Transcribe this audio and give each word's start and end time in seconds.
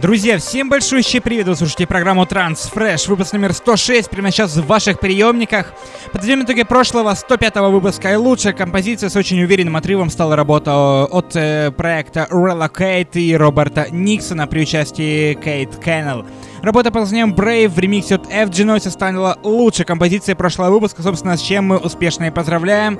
Друзья, 0.00 0.38
всем 0.38 0.68
большущий 0.68 1.20
привет! 1.20 1.48
Вы 1.48 1.56
слушаете 1.56 1.84
программу 1.84 2.22
Transfresh, 2.22 3.08
выпуск 3.08 3.32
номер 3.32 3.52
106, 3.52 4.08
прямо 4.08 4.30
сейчас 4.30 4.54
в 4.56 4.64
ваших 4.64 5.00
приемниках. 5.00 5.72
Подведем 6.12 6.44
итоги 6.44 6.62
прошлого 6.62 7.10
105-го 7.14 7.68
выпуска, 7.68 8.12
и 8.12 8.14
лучшая 8.14 8.52
композиция 8.52 9.08
с 9.08 9.16
очень 9.16 9.42
уверенным 9.42 9.74
отрывом 9.74 10.08
стала 10.10 10.36
работа 10.36 11.04
от 11.04 11.34
э, 11.34 11.72
проекта 11.72 12.28
Relocate 12.30 13.14
и 13.14 13.36
Роберта 13.36 13.88
Никсона 13.90 14.46
при 14.46 14.60
участии 14.60 15.34
Кейт 15.34 15.76
Кеннелл. 15.84 16.24
Работа 16.62 16.90
под 16.90 17.02
названием 17.02 17.34
Brave 17.34 17.68
в 17.68 17.78
ремиксе 17.78 18.16
от 18.16 18.26
FG 18.26 18.50
Noise 18.50 18.90
стала 18.90 19.38
лучшей 19.44 19.84
композицией 19.84 20.36
прошлого 20.36 20.70
выпуска, 20.70 21.02
собственно, 21.02 21.36
с 21.36 21.40
чем 21.40 21.66
мы 21.66 21.78
успешно 21.78 22.24
и 22.24 22.30
поздравляем. 22.30 22.98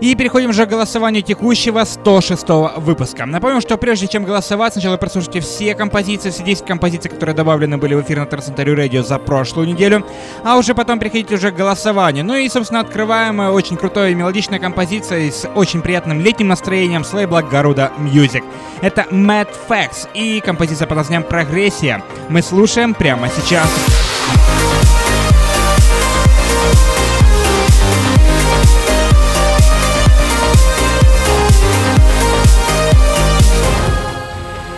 И 0.00 0.14
переходим 0.14 0.52
же 0.52 0.64
к 0.64 0.68
голосованию 0.68 1.22
текущего 1.22 1.82
106 1.82 2.48
выпуска. 2.76 3.26
Напомню, 3.26 3.60
что 3.60 3.76
прежде 3.76 4.06
чем 4.06 4.24
голосовать, 4.24 4.74
сначала 4.74 4.96
прослушайте 4.96 5.40
все 5.40 5.74
композиции, 5.74 6.30
все 6.30 6.44
10 6.44 6.64
композиций, 6.64 7.10
которые 7.10 7.34
добавлены 7.34 7.78
были 7.78 7.94
в 7.94 8.02
эфир 8.02 8.18
на 8.18 8.26
Трансцентаре 8.26 8.74
Радио 8.74 9.02
за 9.02 9.18
прошлую 9.18 9.66
неделю, 9.66 10.06
а 10.44 10.56
уже 10.56 10.74
потом 10.74 11.00
переходите 11.00 11.34
уже 11.34 11.50
к 11.50 11.56
голосованию. 11.56 12.24
Ну 12.24 12.36
и, 12.36 12.48
собственно, 12.48 12.80
открываем 12.80 13.40
очень 13.40 13.76
крутой 13.76 14.14
мелодичной 14.14 14.60
композицией 14.60 15.32
с 15.32 15.48
очень 15.56 15.82
приятным 15.82 16.20
летним 16.20 16.48
настроением 16.48 17.02
с 17.02 17.12
лейбла 17.12 17.42
Garuda 17.42 17.90
Music. 17.98 18.44
Это 18.82 19.06
Mad 19.10 19.48
Facts 19.68 20.08
и 20.14 20.40
композиция 20.40 20.86
под 20.86 20.98
названием 20.98 21.24
Прогрессия. 21.24 22.02
Мы 22.28 22.40
слушаем 22.40 22.94
прямо 23.00 23.30
сейчас. 23.30 23.66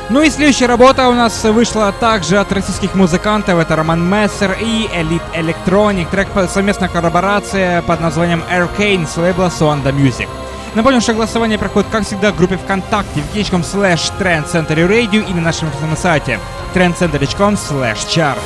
Ну 0.08 0.22
и 0.22 0.30
следующая 0.30 0.66
работа 0.66 1.08
у 1.08 1.14
нас 1.14 1.42
вышла 1.42 1.92
также 1.98 2.38
от 2.38 2.52
российских 2.52 2.94
музыкантов. 2.94 3.58
Это 3.58 3.74
Роман 3.74 4.08
Мессер 4.08 4.56
и 4.60 4.86
Elite 4.86 5.22
Electronic. 5.34 6.08
Трек 6.10 6.28
совместная 6.48 6.88
коллаборация 6.88 7.82
под 7.82 8.00
названием 8.00 8.44
Arcane 8.48 9.08
с 9.08 9.16
лейбла 9.16 9.46
Sonda 9.46 9.92
Music. 9.92 10.28
Напомню, 10.74 11.02
что 11.02 11.12
голосование 11.12 11.58
проходит, 11.58 11.90
как 11.90 12.06
всегда, 12.06 12.32
в 12.32 12.36
группе 12.36 12.56
ВКонтакте 12.56 13.22
wiki.com 13.34 13.60
slash 13.60 14.10
Trend 14.18 14.50
Center 14.50 14.88
Radio 14.88 15.28
и 15.28 15.34
на 15.34 15.42
нашем 15.42 15.68
сайте 15.96 16.40
trendcenter.com 16.74 17.54
slash 17.54 18.06
chart. 18.08 18.38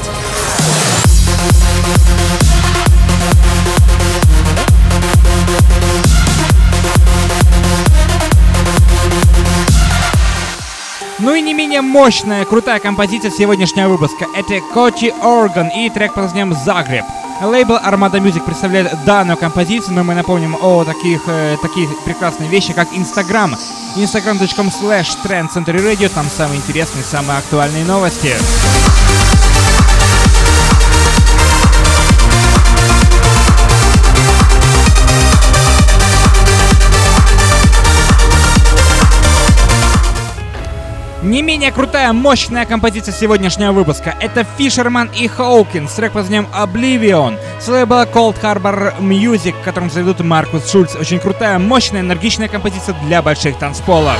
Ну 11.18 11.34
и 11.34 11.40
не 11.40 11.54
менее 11.54 11.80
мощная, 11.80 12.44
крутая 12.44 12.80
композиция 12.80 13.30
сегодняшнего 13.30 13.88
выпуска. 13.88 14.26
Это 14.34 14.60
Коти 14.74 15.14
Орган 15.22 15.68
и 15.68 15.88
трек 15.90 16.14
под 16.14 16.24
названием 16.24 16.54
«Загреб». 16.54 17.04
Лейбл 17.42 17.76
Armada 17.76 18.18
Music 18.18 18.44
представляет 18.44 19.04
данную 19.04 19.36
композицию, 19.36 19.94
но 19.94 20.04
мы 20.04 20.14
напомним 20.14 20.56
о 20.60 20.84
таких, 20.84 21.22
э, 21.26 21.56
таких 21.60 21.88
прекрасных 22.04 22.50
вещах, 22.50 22.76
как 22.76 22.92
Instagram. 22.92 23.56
Instagram.com 23.96 24.68
slash 24.68 25.16
Radio, 25.24 26.08
там 26.08 26.26
самые 26.30 26.58
интересные, 26.58 27.04
самые 27.04 27.38
актуальные 27.38 27.84
новости. 27.84 28.34
Не 41.36 41.42
менее 41.42 41.70
крутая, 41.70 42.14
мощная 42.14 42.64
композиция 42.64 43.12
сегодняшнего 43.12 43.70
выпуска. 43.70 44.16
Это 44.22 44.46
Фишерман 44.56 45.10
и 45.14 45.28
Хоукинс, 45.28 45.92
трек 45.92 46.12
под 46.12 46.22
названием 46.22 46.48
Oblivion. 46.50 47.36
С 47.60 47.68
лейбла 47.68 48.06
Cold 48.06 48.40
Harbor 48.40 48.98
Music, 49.00 49.54
которым 49.62 49.90
заведут 49.90 50.20
Маркус 50.20 50.70
Шульц. 50.70 50.96
Очень 50.96 51.18
крутая, 51.18 51.58
мощная, 51.58 52.00
энергичная 52.00 52.48
композиция 52.48 52.96
для 53.02 53.20
больших 53.20 53.58
танцполов. 53.58 54.16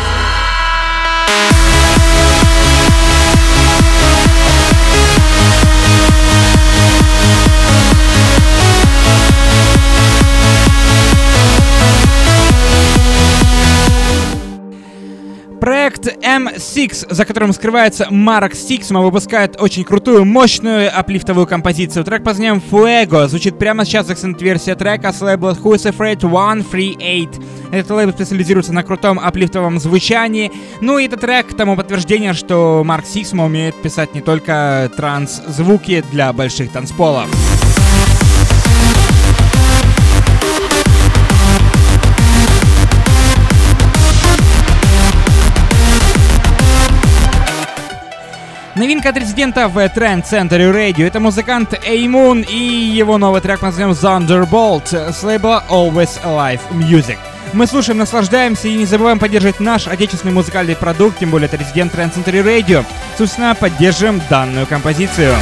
M6, 16.37 17.15
за 17.15 17.25
которым 17.25 17.53
скрывается 17.53 18.09
Mark 18.11 18.53
Sixma, 18.53 19.03
выпускает 19.03 19.61
очень 19.61 19.85
крутую, 19.85 20.25
мощную 20.25 20.91
аплифтовую 20.95 21.47
композицию. 21.47 22.05
Трек 22.05 22.19
под 22.19 22.39
названием 22.39 22.63
Fuego 22.71 23.27
звучит 23.27 23.59
прямо 23.59 23.85
сейчас 23.85 24.11
extended-версия 24.11 24.75
трека 24.75 25.13
с 25.13 25.21
лейбла 25.23 25.57
Who's 25.61 25.91
Afraid 25.91 26.12
of 26.12 26.19
138. 26.19 27.43
Этот 27.73 27.91
лейбл 27.91 28.13
специализируется 28.13 28.73
на 28.73 28.83
крутом 28.83 29.19
аплифтовом 29.19 29.79
звучании. 29.79 30.53
Ну 30.81 30.99
и 30.99 31.07
этот 31.07 31.21
трек 31.21 31.57
тому 31.57 31.75
подтверждение, 31.77 32.35
что 32.35 32.83
Марк 32.85 33.07
Сиксма 33.07 33.47
умеет 33.47 33.81
писать 33.81 34.15
не 34.15 34.21
только 34.21 34.91
транс-звуки 34.97 36.05
для 36.11 36.33
больших 36.33 36.71
танцполов. 36.73 37.29
Новинка 48.77 49.09
от 49.09 49.17
резидента 49.17 49.69
в 49.69 49.79
Trend 49.79 50.25
Center 50.25 50.71
Radio. 50.71 51.07
Это 51.07 51.19
музыкант 51.19 51.81
Эймун 51.87 52.43
и 52.43 52.55
его 52.55 53.17
новый 53.17 53.41
трек 53.41 53.61
под 53.61 53.71
названием 53.71 53.97
Thunderbolt 53.97 55.13
с 55.13 55.23
лейбла 55.23 55.65
Always 55.71 56.23
Alive 56.23 56.61
Music. 56.73 57.17
Мы 57.55 57.67
слушаем, 57.67 57.97
наслаждаемся 57.97 58.69
и 58.69 58.75
не 58.75 58.85
забываем 58.85 59.19
поддерживать 59.19 59.61
наш 59.61 59.87
отечественный 59.87 60.35
музыкальный 60.35 60.77
продукт, 60.77 61.19
тем 61.19 61.31
более 61.31 61.47
это 61.47 61.57
резидент 61.57 61.95
Trend 61.95 62.13
Center 62.15 62.45
Radio. 62.45 62.85
Собственно, 63.17 63.55
поддержим 63.55 64.21
данную 64.29 64.67
композицию. 64.67 65.35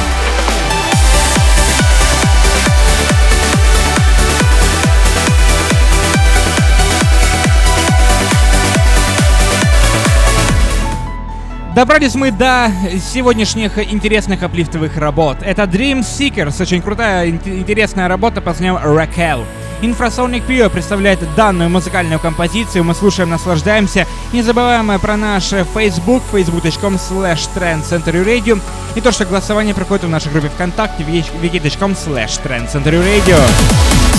Добрались 11.75 12.15
мы 12.15 12.31
до 12.31 12.71
сегодняшних 13.01 13.77
интересных 13.77 14.43
аплифтовых 14.43 14.95
работ. 14.95 15.39
Это 15.41 15.63
Dream 15.63 15.99
Seekers, 15.99 16.61
очень 16.61 16.81
крутая, 16.81 17.29
интересная 17.29 18.07
работа 18.07 18.39
под 18.39 18.57
названием 18.61 18.77
Raquel. 18.77 19.43
Infrasonic 19.81 20.47
Pure 20.47 20.69
представляет 20.69 21.19
данную 21.35 21.69
музыкальную 21.69 22.21
композицию. 22.21 22.85
Мы 22.85 22.95
слушаем, 22.95 23.29
наслаждаемся. 23.29 24.07
Не 24.31 24.41
забываем 24.41 24.97
про 25.01 25.17
наш 25.17 25.49
Facebook, 25.49 26.23
facebook.com 26.31 26.95
slash 26.95 27.49
trendcenterradio 27.53 28.61
и 28.95 29.01
то, 29.01 29.11
что 29.11 29.25
голосование 29.25 29.75
проходит 29.75 30.05
в 30.05 30.09
нашей 30.09 30.31
группе 30.31 30.47
ВКонтакте, 30.47 31.03
wiki.com 31.03 31.91
slash 31.91 32.41
trendcenterradio. 32.41 34.14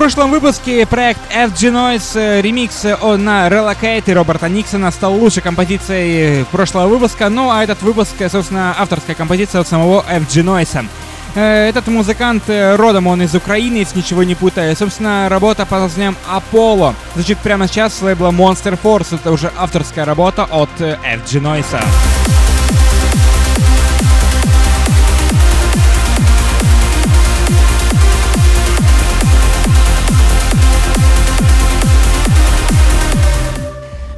Прошлом 0.00 0.30
выпуске 0.30 0.86
проект 0.86 1.20
FG 1.30 1.70
Noise 1.70 2.18
э, 2.18 2.40
ремикс 2.40 2.86
э, 2.86 2.96
на 3.16 3.48
Relocate 3.48 4.04
и 4.06 4.14
Роберта 4.14 4.48
Никсона 4.48 4.90
стал 4.92 5.12
лучшей 5.12 5.42
композицией 5.42 6.46
прошлого 6.46 6.86
выпуска, 6.86 7.28
ну 7.28 7.50
а 7.50 7.62
этот 7.62 7.82
выпуск, 7.82 8.14
э, 8.20 8.30
собственно, 8.30 8.74
авторская 8.78 9.14
композиция 9.14 9.60
от 9.60 9.68
самого 9.68 10.02
FG 10.10 10.42
Noise. 10.42 10.86
Этот 11.34 11.86
музыкант, 11.88 12.44
родом 12.48 13.08
он 13.08 13.20
из 13.20 13.34
Украины, 13.34 13.76
если 13.76 13.98
ничего 13.98 14.22
не 14.22 14.34
путаю. 14.34 14.74
Собственно, 14.74 15.28
работа 15.28 15.66
по 15.66 15.78
названием 15.78 16.16
Apollo 16.26 16.94
звучит 17.14 17.36
прямо 17.40 17.68
сейчас 17.68 17.98
с 17.98 18.00
лейбла 18.00 18.30
Monster 18.30 18.78
Force. 18.82 19.14
Это 19.14 19.30
уже 19.30 19.52
авторская 19.54 20.06
работа 20.06 20.44
от 20.44 20.70
FG 20.80 21.42
Noise. 21.42 21.78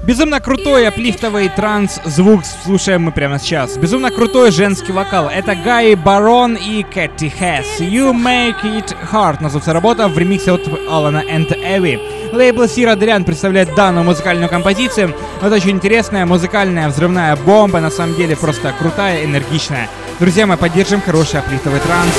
Безумно 0.05 0.41
крутой 0.41 0.89
аплифтовый 0.89 1.49
транс-звук 1.49 2.43
слушаем 2.65 3.03
мы 3.03 3.13
прямо 3.13 3.39
сейчас. 3.39 3.77
Безумно 3.77 4.11
крутой 4.11 4.51
женский 4.51 4.91
вокал. 4.91 5.29
Это 5.29 5.55
Гай 5.55 5.95
Барон 5.95 6.57
и 6.57 6.83
Кэти 6.83 7.29
Хэс. 7.29 7.81
You 7.81 8.13
Make 8.13 8.63
It 8.65 8.97
Hard 9.13 9.41
называется 9.41 9.73
работа 9.73 10.09
в 10.09 10.19
ремиксе 10.19 10.51
от 10.51 10.67
Алана 10.91 11.23
and 11.23 11.55
Эви. 11.55 12.01
Лейбл 12.33 12.67
Сира 12.67 12.93
Адриан 12.93 13.25
представляет 13.25 13.77
данную 13.77 14.05
музыкальную 14.05 14.49
композицию. 14.49 15.15
Это 15.41 15.55
очень 15.55 15.71
интересная 15.71 16.27
музыкальная 16.27 16.89
взрывная 16.89 17.37
бомба, 17.37 17.79
на 17.79 17.91
самом 17.91 18.17
деле 18.17 18.37
просто 18.37 18.75
крутая, 18.77 19.25
энергичная. 19.25 19.89
Друзья, 20.19 20.49
мы 20.49 20.57
поддержим 20.57 21.01
хороший 21.01 21.39
аплифтовый 21.39 21.79
транс. 21.79 22.13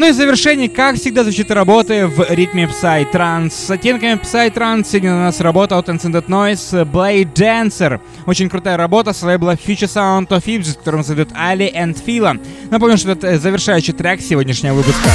Ну 0.00 0.08
и 0.08 0.12
в 0.12 0.14
завершении, 0.14 0.66
как 0.66 0.96
всегда, 0.96 1.24
звучит 1.24 1.50
работы 1.50 2.06
в 2.06 2.24
ритме 2.30 2.64
Psytrance. 2.64 3.50
С 3.50 3.70
оттенками 3.70 4.18
Psytrance 4.18 4.86
сегодня 4.88 5.12
у 5.12 5.18
нас 5.18 5.40
работа 5.40 5.76
от 5.76 5.90
Transcendent 5.90 6.24
Noise 6.24 6.90
Blade 6.90 7.30
Dancer. 7.34 8.00
Очень 8.24 8.48
крутая 8.48 8.78
работа 8.78 9.12
с 9.12 9.22
лейбла 9.22 9.56
Future 9.56 9.92
Sound 9.92 10.28
of 10.28 10.46
Ips, 10.46 10.78
которым 10.78 11.04
зовут 11.04 11.28
Ali 11.32 11.70
and 11.70 12.02
Fila. 12.02 12.40
Напомню, 12.70 12.96
что 12.96 13.10
это 13.10 13.38
завершающий 13.38 13.92
трек 13.92 14.22
сегодняшнего 14.22 14.72
выпуска. 14.72 15.10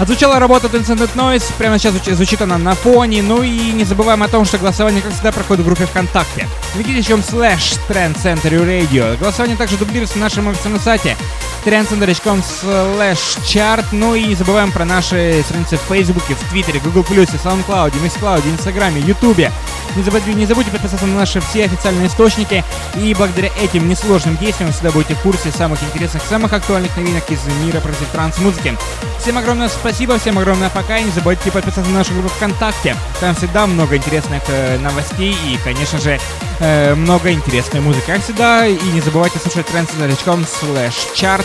Отзвучала 0.00 0.38
работа 0.38 0.68
Transcendent 0.68 1.14
Noise, 1.14 1.52
прямо 1.58 1.78
сейчас 1.78 1.92
звучит 1.92 2.40
она 2.40 2.56
на 2.56 2.74
фоне. 2.74 3.22
Ну 3.22 3.42
и 3.42 3.70
не 3.72 3.84
забываем 3.84 4.22
о 4.22 4.28
том, 4.28 4.46
что 4.46 4.56
голосование, 4.56 5.02
как 5.02 5.12
всегда, 5.12 5.30
проходит 5.30 5.62
в 5.62 5.66
группе 5.66 5.84
ВКонтакте. 5.84 6.48
Введите 6.74 7.22
слэш 7.22 7.74
Trend 7.86 8.16
Center 8.16 8.50
Radio. 8.64 9.18
Голосование 9.18 9.58
также 9.58 9.76
дублируется 9.76 10.16
на 10.16 10.24
нашем 10.24 10.48
официальном 10.48 10.80
сайте 10.80 11.18
trendcenter.com 11.66 12.40
slash 12.40 13.38
chart. 13.44 13.84
Ну 13.92 14.14
и 14.14 14.24
не 14.24 14.34
забываем 14.34 14.72
про 14.72 14.86
наши 14.86 15.42
страницы 15.44 15.76
в 15.76 15.82
Фейсбуке, 15.92 16.34
в 16.34 16.50
Твиттере, 16.50 16.80
Google+, 16.80 17.02
SoundCloud, 17.02 17.92
MixCloud, 18.02 18.50
Инстаграме, 18.50 19.02
Ютубе. 19.02 19.52
Не 19.96 20.02
забудьте, 20.02 20.32
не 20.32 20.46
забудьте 20.46 20.70
подписаться 20.70 21.04
на 21.04 21.18
наши 21.18 21.40
все 21.40 21.64
официальные 21.64 22.06
источники. 22.06 22.64
И 22.94 23.12
благодаря 23.12 23.50
этим 23.60 23.86
несложным 23.86 24.38
действиям 24.38 24.68
вы 24.68 24.72
всегда 24.72 24.92
будете 24.92 25.14
в 25.14 25.20
курсе 25.20 25.50
самых 25.50 25.82
интересных, 25.82 26.22
самых 26.22 26.54
актуальных 26.54 26.96
новинок 26.96 27.30
из 27.30 27.40
мира 27.62 27.80
против 27.80 28.08
транс-музыки. 28.12 28.78
Всем 29.18 29.36
огромное 29.36 29.68
спасибо, 29.68 29.89
всем 30.18 30.38
огромное 30.38 30.70
пока. 30.70 30.98
И 30.98 31.04
не 31.04 31.10
забудьте 31.10 31.50
подписаться 31.50 31.90
на 31.90 31.98
нашу 31.98 32.12
группу 32.14 32.28
ВКонтакте. 32.28 32.96
Там 33.20 33.34
всегда 33.34 33.66
много 33.66 33.96
интересных 33.96 34.42
э, 34.48 34.78
новостей 34.78 35.36
и, 35.46 35.58
конечно 35.64 35.98
же, 35.98 36.18
э, 36.60 36.94
много 36.94 37.32
интересной 37.32 37.80
музыки. 37.80 38.04
Как 38.06 38.22
всегда, 38.22 38.66
и 38.66 38.82
не 38.92 39.00
забывайте 39.00 39.38
слушать 39.38 39.66
trendcenter.com 39.66 40.42
slash 40.42 41.14
chart. 41.14 41.44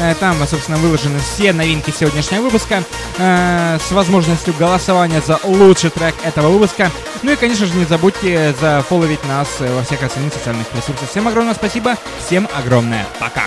Э, 0.00 0.14
там, 0.18 0.36
собственно, 0.46 0.78
выложены 0.78 1.18
все 1.20 1.52
новинки 1.52 1.90
сегодняшнего 1.90 2.42
выпуска 2.42 2.82
э, 3.18 3.78
с 3.78 3.92
возможностью 3.92 4.54
голосования 4.58 5.20
за 5.20 5.38
лучший 5.44 5.90
трек 5.90 6.14
этого 6.24 6.48
выпуска. 6.48 6.90
Ну 7.22 7.32
и, 7.32 7.36
конечно 7.36 7.66
же, 7.66 7.74
не 7.74 7.84
забудьте 7.84 8.54
зафолловить 8.60 9.24
нас 9.24 9.48
во 9.58 9.82
всех 9.82 10.02
остальных 10.02 10.32
социальных 10.32 10.66
ресурсах. 10.74 11.08
Всем 11.08 11.28
огромное 11.28 11.54
спасибо, 11.54 11.96
всем 12.18 12.48
огромное 12.54 13.06
пока! 13.18 13.44